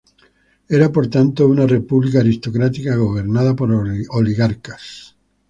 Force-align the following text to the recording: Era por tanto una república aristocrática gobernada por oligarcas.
Era 0.67 0.91
por 0.91 1.09
tanto 1.11 1.47
una 1.47 1.67
república 1.67 2.21
aristocrática 2.21 2.95
gobernada 2.95 3.55
por 3.55 3.71
oligarcas. 3.71 5.15